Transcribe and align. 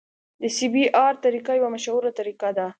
د 0.41 0.43
سی 0.55 0.67
بي 0.73 0.83
ار 1.05 1.13
طریقه 1.25 1.51
یوه 1.59 1.69
مشهوره 1.75 2.11
طریقه 2.19 2.49
ده 2.57 2.65